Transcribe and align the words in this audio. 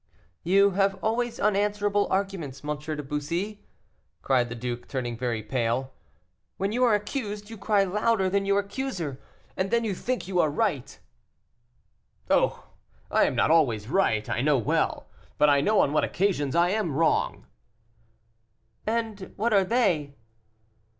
"You 0.41 0.71
have 0.71 0.97
always 1.03 1.39
unanswerable 1.39 2.07
arguments, 2.09 2.63
M. 2.67 2.75
de 2.79 3.03
Bussy," 3.03 3.63
cried 4.23 4.49
the 4.49 4.55
duke, 4.55 4.87
turning 4.87 5.15
very 5.15 5.43
pale; 5.43 5.93
"when 6.57 6.71
you 6.71 6.83
are 6.83 6.95
accused, 6.95 7.51
you 7.51 7.57
cry 7.59 7.83
louder 7.83 8.27
than 8.27 8.47
your 8.47 8.57
accuser, 8.57 9.19
and 9.55 9.69
then 9.69 9.83
you 9.83 9.93
think 9.93 10.27
you 10.27 10.39
are 10.39 10.49
right." 10.49 10.97
"Oh! 12.31 12.65
I 13.11 13.25
am 13.25 13.35
not 13.35 13.51
always 13.51 13.89
right, 13.89 14.27
I 14.27 14.41
know 14.41 14.57
well, 14.57 15.05
but 15.37 15.51
I 15.51 15.61
know 15.61 15.81
on 15.81 15.93
what 15.93 16.03
occasions 16.03 16.55
I 16.55 16.69
am 16.69 16.95
wrong." 16.95 17.45
"And 18.87 19.31
what 19.37 19.53
are 19.53 19.63
they?" 19.63 20.15